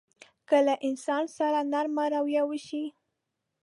که 0.47 0.57
له 0.67 0.75
انسان 0.87 1.23
سره 1.37 1.59
نرمه 1.71 2.05
رويه 2.13 2.43
وشي. 2.49 2.85